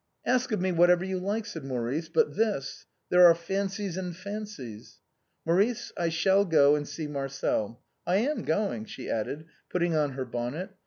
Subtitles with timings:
[0.25, 2.87] "Ask of me whatever you like," said Maurice, "but this!
[3.09, 4.97] There are fancies and fancies.""
[5.45, 7.83] Maurice, I shall go and see Marcel.
[8.07, 10.71] I am going," she added, putting on her bonnet.